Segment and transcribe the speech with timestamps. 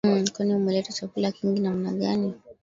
[0.05, 0.27] Mmmh!
[0.33, 2.29] Kwani umeleta chakula kingi namna gani!